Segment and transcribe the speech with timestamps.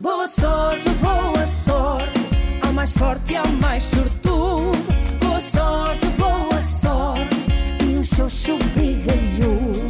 [0.00, 2.20] Boa sorte, boa sorte,
[2.64, 4.78] ao mais forte e ao mais sortudo.
[5.18, 7.36] Boa sorte, boa sorte,
[7.82, 9.88] e um xoxo brigalhudo.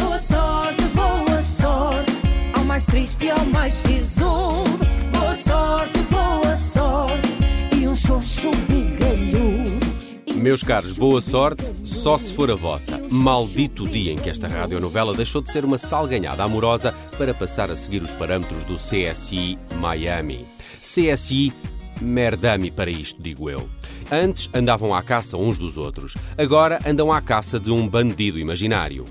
[0.00, 2.12] Boa sorte, boa sorte,
[2.54, 4.78] ao mais triste e ao mais sisudo.
[5.10, 7.28] Boa sorte, boa sorte,
[7.76, 10.36] e um xoxo brigalhudo.
[10.36, 11.64] Meus caros, boa sorte,
[11.98, 12.96] só se for a vossa.
[13.10, 17.76] Maldito dia em que esta radionovela deixou de ser uma salganhada amorosa para passar a
[17.76, 20.46] seguir os parâmetros do CSI Miami.
[20.80, 21.52] CSI
[22.00, 23.68] merdame para isto, digo eu.
[24.12, 29.04] Antes andavam à caça uns dos outros, agora andam à caça de um bandido imaginário.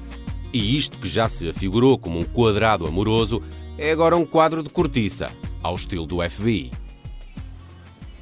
[0.54, 3.42] E isto que já se afigurou como um quadrado amoroso
[3.78, 5.30] é agora um quadro de cortiça,
[5.62, 6.72] ao estilo do FBI.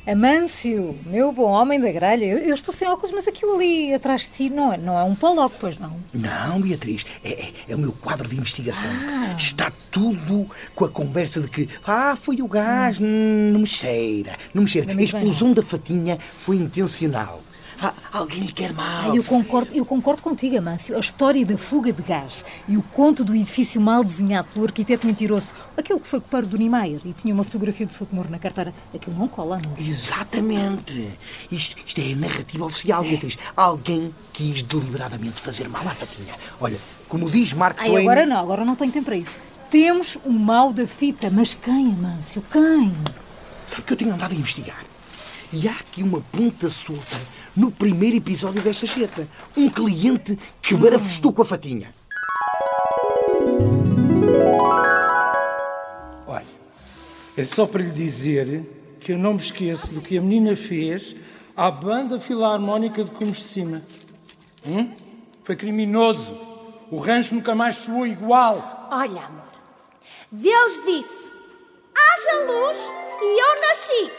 [0.07, 4.21] Amâncio, meu bom homem da gralha, eu, eu estou sem óculos, mas aquilo ali atrás
[4.21, 5.97] de ti não é, não é um poloco, pois não?
[6.13, 8.89] Não, Beatriz, é, é- é o meu quadro de investigação.
[9.37, 14.37] Está tudo com a conversa de que, ah, foi o gás, hum, não me cheira,
[14.53, 14.85] não me cheira.
[14.85, 17.41] Não A me vem, explosão da fatinha foi intencional.
[17.81, 19.11] Ah, alguém lhe quer mal.
[19.11, 20.95] Ah, eu concordo, eu concordo contigo, Amâncio.
[20.95, 25.05] A história da fuga de gás e o conto do edifício mal desenhado pelo arquiteto
[25.05, 28.73] mentiroso, aquele que foi coparo do Niemeyer e tinha uma fotografia de Sotomoro na carteira,
[28.93, 29.91] aquilo não cola, Amâncio.
[29.91, 31.11] Exatamente.
[31.51, 33.37] Isto, isto é a narrativa oficial, Beatriz.
[33.55, 36.33] Alguém quis deliberadamente fazer mal à fatinha.
[36.59, 38.05] Olha, como diz Mark Ai, Twain...
[38.05, 39.39] agora não, agora não tenho tempo para isso.
[39.69, 42.43] Temos o mal da fita, mas quem, Amâncio?
[42.51, 42.95] Quem?
[43.65, 44.85] Sabe que eu tenho andado a investigar?
[45.51, 47.17] E há aqui uma ponta solta
[47.55, 49.27] no primeiro episódio desta cheta.
[49.55, 51.93] Um cliente que barafustou com a fatinha.
[56.27, 56.45] Olha,
[57.37, 61.15] é só para lhe dizer que eu não me esqueço do que a menina fez
[61.55, 63.83] à banda filarmónica de Cumes de Cima.
[64.67, 64.91] Hum?
[65.43, 66.35] Foi criminoso.
[66.91, 68.89] O rancho nunca mais soou igual.
[68.91, 69.45] Olha, amor,
[70.31, 71.31] Deus disse:
[71.95, 72.77] haja luz
[73.21, 74.11] e eu nasci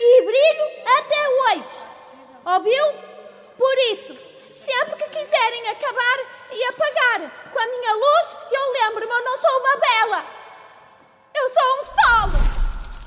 [0.00, 1.89] e brilho até hoje.
[2.44, 2.84] Ouviu?
[3.56, 4.16] Por isso,
[4.50, 6.18] sempre que quiserem acabar
[6.52, 10.24] e apagar com a minha luz, eu lembro-me: eu não sou uma bela,
[11.34, 12.40] eu sou um sol.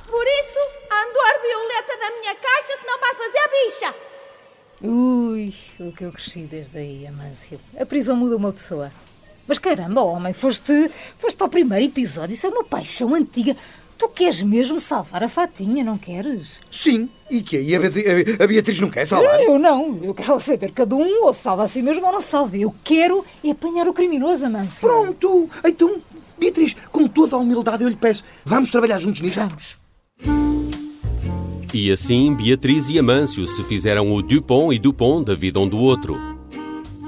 [0.07, 0.59] Por isso,
[0.91, 3.95] a andor violeta da minha caixa, senão vai fazer a bicha.
[4.83, 7.59] Ui, o que eu cresci desde aí, Amâncio.
[7.79, 8.91] A prisão muda uma pessoa.
[9.47, 13.57] Mas caramba, homem, foste, foste ao primeiro episódio, isso é uma paixão antiga.
[13.97, 16.59] Tu queres mesmo salvar a fatinha, não queres?
[16.71, 18.05] Sim, e que aí a Beatriz,
[18.39, 19.41] a Beatriz não quer salvar?
[19.41, 22.61] Eu não, eu quero saber cada um ou salva a si mesmo ou não salve.
[22.61, 24.87] Eu quero é apanhar o criminoso, Amâncio.
[24.87, 26.01] Pronto, então,
[26.37, 29.39] Beatriz, com toda a humildade eu lhe peço, vamos trabalhar juntos nisso?
[29.39, 29.83] Vamos.
[31.73, 35.79] E assim Beatriz e Amâncio se fizeram o Dupont e Dupont da vida um do
[35.79, 36.15] outro.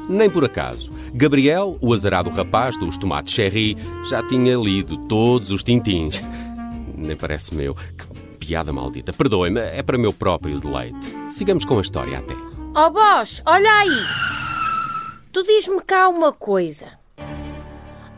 [0.10, 0.92] Nem por acaso.
[1.14, 3.78] Gabriel, o azarado rapaz dos tomates cherry,
[4.10, 6.24] já tinha lido todos os tintins.
[6.98, 7.74] Nem parece meu.
[7.76, 9.12] Que piada maldita.
[9.14, 11.14] Perdoe-me, é para meu próprio deleite.
[11.32, 12.36] Sigamos com a história até.
[12.76, 14.04] Ó Bosch, olha aí.
[15.32, 16.88] Tu diz-me cá uma coisa.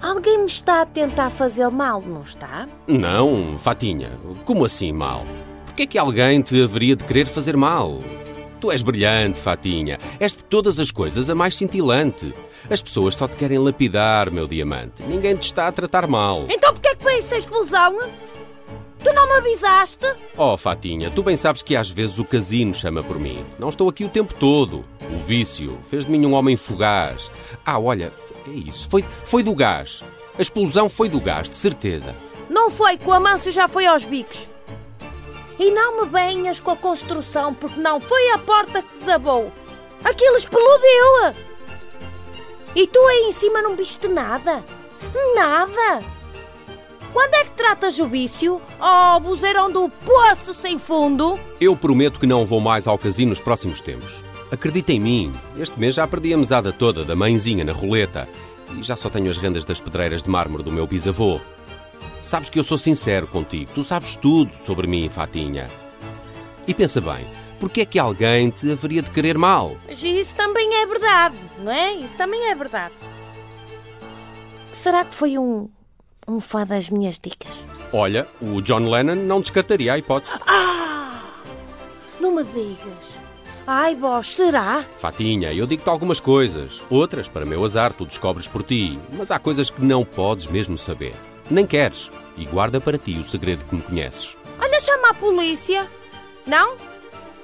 [0.02, 2.68] Alguém me está a tentar fazer mal, não está?
[2.88, 4.12] Não, Fatinha,
[4.46, 5.26] como assim mal?
[5.66, 8.00] Por que é que alguém te haveria de querer fazer mal?
[8.60, 9.98] Tu és brilhante, Fatinha.
[10.20, 12.34] És de todas as coisas a mais cintilante.
[12.70, 15.04] As pessoas só te querem lapidar, meu diamante.
[15.04, 16.46] Ninguém te está a tratar mal.
[16.50, 17.98] Então porquê é que foi esta explosão?
[19.08, 20.06] Tu não me avisaste?
[20.36, 23.46] Oh, Fatinha, tu bem sabes que às vezes o casino chama por mim.
[23.58, 24.84] Não estou aqui o tempo todo.
[25.10, 27.32] O vício fez de mim um homem fugaz.
[27.66, 28.12] Ah, olha,
[28.46, 28.90] é isso.
[28.90, 30.04] Foi, foi do gás.
[30.38, 32.14] A explosão foi do gás, de certeza.
[32.50, 34.50] Não foi, que o Amâncio já foi aos bicos.
[35.58, 39.50] E não me venhas com a construção, porque não foi a porta que desabou.
[40.04, 41.34] Aquilo explodiu.
[42.76, 44.66] E tu aí em cima não viste nada?
[45.34, 46.17] Nada.
[47.18, 48.62] Quando é que tratas o vício?
[48.80, 51.40] Oh, buzeirão do poço sem fundo?
[51.60, 54.24] Eu prometo que não vou mais ao casino nos próximos tempos.
[54.52, 55.34] Acredita em mim.
[55.58, 58.30] Este mês já perdi a mesada toda da mãezinha na roleta.
[58.78, 61.42] E já só tenho as rendas das pedreiras de mármore do meu bisavô.
[62.22, 63.72] Sabes que eu sou sincero contigo.
[63.74, 65.72] Tu sabes tudo sobre mim, Fatinha.
[66.68, 67.26] E pensa bem,
[67.60, 69.76] porquê é que alguém te haveria de querer mal?
[69.88, 71.94] Mas isso também é verdade, não é?
[71.94, 72.94] Isso também é verdade.
[74.72, 75.68] Será que foi um,
[76.28, 77.64] um fã das minhas dicas?
[77.94, 80.38] Olha, o John Lennon não descartaria a hipótese.
[82.20, 83.18] Não me digas.
[83.66, 84.86] Ai, vós, será?
[84.98, 86.82] Fatinha, eu digo-te algumas coisas.
[86.90, 89.00] Outras, para meu azar, tu descobres por ti.
[89.12, 91.16] Mas há coisas que não podes mesmo saber.
[91.50, 92.12] Nem queres.
[92.38, 94.36] E guarda para ti o segredo que me conheces.
[94.60, 95.90] Olha, chama a polícia.
[96.46, 96.76] Não?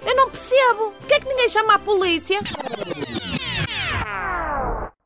[0.05, 0.91] Eu não percebo.
[0.99, 2.39] Porquê é que ninguém chama a polícia?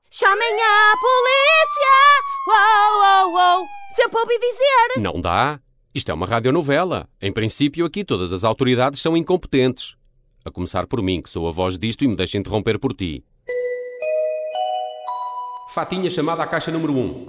[0.10, 2.27] Chamem a polícia!
[2.48, 3.68] Uou, uou, uou!
[3.94, 5.02] Sempre ouvi dizer.
[5.02, 5.60] Não dá?
[5.94, 7.10] Isto é uma radionovela.
[7.22, 9.98] Em princípio, aqui todas as autoridades são incompetentes.
[10.46, 13.22] A começar por mim, que sou a voz disto e me deixo interromper por ti.
[15.72, 16.98] Fatinha chamada à caixa número 1.
[16.98, 17.28] Um.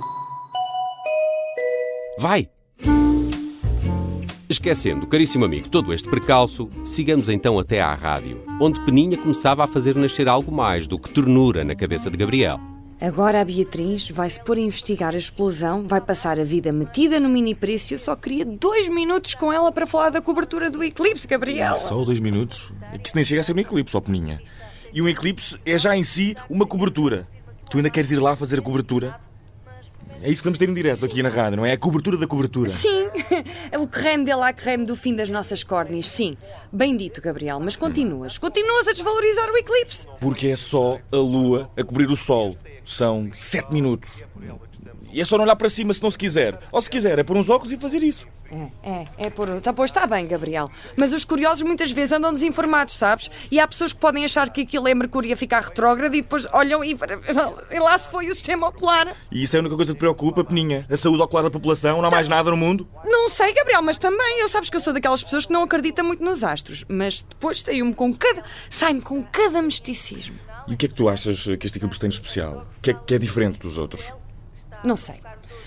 [2.21, 2.49] Vai!
[4.49, 9.67] Esquecendo, caríssimo amigo, todo este percalço, sigamos então até à rádio, onde Peninha começava a
[9.67, 12.61] fazer nascer algo mais do que ternura na cabeça de Gabriel.
[13.01, 17.29] Agora a Beatriz vai-se pôr a investigar a explosão, vai passar a vida metida no
[17.29, 17.95] mini preço.
[17.95, 21.77] Eu só queria dois minutos com ela para falar da cobertura do eclipse, Gabriel.
[21.77, 22.73] Só dois minutos?
[22.93, 24.43] É que isso nem chega a ser um eclipse, ó Peninha.
[24.93, 27.29] E um eclipse é já em si uma cobertura.
[27.71, 29.21] Tu ainda queres ir lá fazer a cobertura?
[30.23, 31.73] É isso que vamos ter em direto aqui na rádio, não é?
[31.73, 32.71] A cobertura da cobertura.
[32.71, 33.09] Sim,
[33.79, 36.37] o creme de lá creme do fim das nossas córneas, sim.
[36.73, 38.37] Bem dito, Gabriel, mas continuas.
[38.39, 40.07] Continuas a desvalorizar o eclipse.
[40.21, 42.57] Porque é só a lua a cobrir o sol.
[42.85, 44.11] São sete minutos.
[45.13, 46.59] E é só não olhar para cima se não se quiser.
[46.71, 48.27] Ou se quiser, é pôr uns óculos e fazer isso.
[48.51, 49.61] É, é, é por.
[49.61, 50.71] Tá, pois está bem, Gabriel.
[50.97, 53.31] Mas os curiosos muitas vezes andam desinformados, sabes?
[53.51, 56.47] E há pessoas que podem achar que aquilo é Mercúrio a ficar retrógrado e depois
[56.53, 56.97] olham e.
[57.71, 59.15] E lá se foi o sistema ocular.
[59.31, 60.87] E isso é a única coisa que te preocupa, Peninha?
[60.91, 62.01] A saúde ocular da população?
[62.01, 62.89] Não há mais nada no mundo?
[63.05, 64.41] Não sei, Gabriel, mas também.
[64.41, 66.85] Eu sabes que eu sou daquelas pessoas que não acreditam muito nos astros.
[66.89, 68.43] Mas depois saiu-me com cada.
[68.71, 70.37] sai-me com cada misticismo.
[70.67, 72.67] E o que é que tu achas que este eclipse tem de especial?
[72.79, 74.13] O que é que é diferente dos outros?
[74.85, 75.17] Não sei.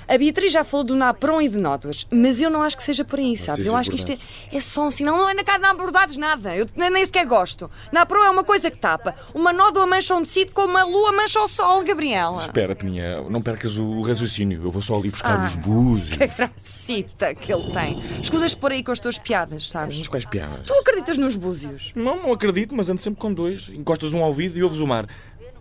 [0.08, 3.06] A Beatriz já falou do napron e de nódoas, mas eu não acho que seja
[3.06, 3.66] por aí, sabes?
[3.66, 4.18] Eu acho que isto é,
[4.52, 5.16] é só um sinal.
[5.16, 6.56] Não é na cara de abordados nada.
[6.56, 7.70] Eu nem sequer gosto.
[7.92, 9.16] Napron é uma coisa que tapa.
[9.34, 12.42] Uma nódoa mancha um tecido como uma lua mancha o sol, Gabriela.
[12.42, 14.64] Espera, Peninha, não percas o raciocínio.
[14.64, 16.18] Eu vou só ali buscar ah, os búzios.
[16.22, 18.04] Que gracita que ele tem.
[18.22, 19.98] Escusas por aí com as tuas piadas, sabes?
[19.98, 20.66] Mas quais piadas?
[20.66, 21.94] Tu acreditas nos búzios?
[21.96, 23.70] Não, não acredito, mas ando sempre com dois.
[23.70, 25.08] Encostas um ao ouvido e ouves o mar.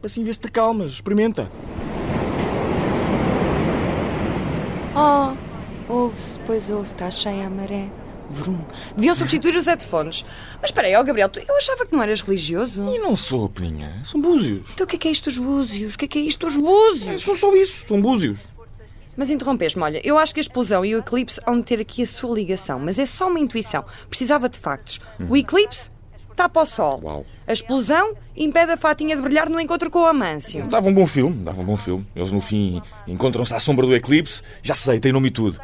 [0.03, 0.93] Assim vês-te calmas.
[0.93, 1.49] Experimenta.
[4.95, 5.35] Oh,
[6.11, 7.89] ouve-se, pois ouve, está cheia a maré.
[8.29, 8.59] Vrum.
[8.95, 10.25] Deviam substituir os headphones.
[10.61, 12.89] Mas espera aí, oh Gabriel, eu achava que não eras religioso.
[12.95, 14.01] E não sou, Peninha.
[14.05, 14.69] São búzios.
[14.73, 15.95] Então o que é, que é isto dos búzios?
[15.95, 17.15] O que é, que é isto dos búzios?
[17.15, 18.39] É, são só isso, são búzios.
[19.17, 22.03] Mas interrompeste-me, olha, eu acho que a explosão e o eclipse hão de ter aqui
[22.03, 23.85] a sua ligação, mas é só uma intuição.
[24.09, 25.01] Precisava de factos.
[25.21, 25.27] Hum.
[25.29, 25.91] O eclipse
[26.35, 27.01] tapa o sol.
[27.03, 27.27] Uau.
[27.47, 30.67] A explosão impede a fatinha de brilhar no encontro com o Amâncio.
[30.69, 32.07] Dava um bom filme, dava um bom filme.
[32.15, 35.61] Eles no fim encontram-se à sombra do eclipse, já sei, tem nome e tudo.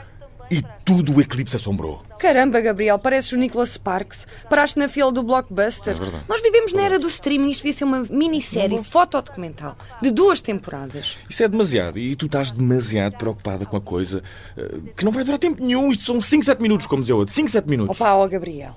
[0.51, 2.03] E tudo o eclipse assombrou.
[2.19, 4.27] Caramba, Gabriel, pareces o Nicholas Sparks.
[4.49, 5.95] Paraste na fila do blockbuster.
[5.95, 6.25] É verdade.
[6.29, 11.17] Nós vivemos na era do streaming, isto devia ser uma minissérie fotodocumental de duas temporadas.
[11.29, 11.99] Isso é demasiado.
[11.99, 14.23] E tu estás demasiado preocupada com a coisa
[14.57, 15.91] uh, que não vai durar tempo nenhum.
[15.91, 17.35] Isto são 5, 7 minutos, como dizia outro.
[17.35, 18.01] 5, 7 minutos.
[18.01, 18.75] Opa, ó Gabriel,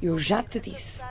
[0.00, 1.02] eu já te disse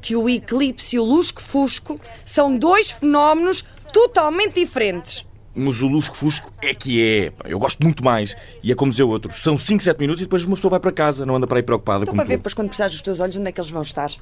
[0.00, 5.26] que o eclipse e o lusco-fusco são dois fenómenos totalmente diferentes.
[5.58, 7.32] Mas o lusco-fusco é que é.
[7.44, 8.36] Eu gosto muito mais.
[8.62, 9.34] E é como dizer outro.
[9.34, 11.26] São 5, 7 minutos e depois uma pessoa vai para casa.
[11.26, 13.34] Não anda para aí preocupada Estou com para ver depois quando precisares dos teus olhos
[13.34, 14.12] onde é que eles vão estar.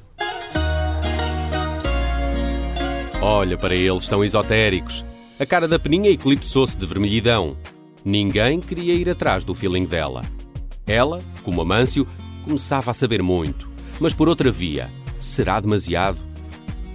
[3.21, 5.05] Olha para eles, estão esotéricos.
[5.39, 7.55] A cara da Peninha eclipsou-se de vermelhidão.
[8.03, 10.23] Ninguém queria ir atrás do feeling dela.
[10.87, 12.07] Ela, como Amâncio,
[12.43, 13.69] começava a saber muito,
[13.99, 14.89] mas por outra via,
[15.19, 16.17] será demasiado?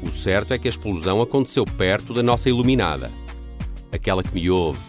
[0.03, 3.13] O certo é que a explosão aconteceu perto da nossa iluminada,
[3.93, 4.81] aquela que me ouve.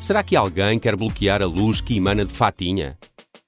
[0.00, 2.98] Será que alguém quer bloquear a luz que emana de Fatinha?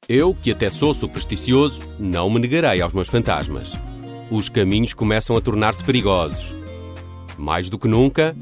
[0.09, 3.73] Eu, que até sou supersticioso, não me negarei aos meus fantasmas.
[4.31, 6.55] Os caminhos começam a tornar-se perigosos.
[7.37, 8.37] Mais do que nunca,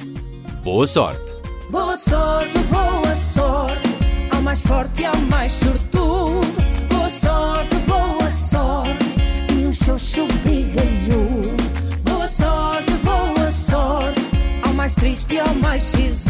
[0.62, 1.37] boa sorte!
[1.70, 3.88] Boa sorte, boa sorte,
[4.35, 6.40] ao mais forte e ao mais sortudo.
[6.88, 9.06] Boa sorte, boa sorte,
[9.52, 11.56] e um xoxo bigalhudo.
[12.04, 14.23] Boa sorte, boa sorte,
[14.62, 15.47] ao mais triste e ao
[15.78, 16.27] mais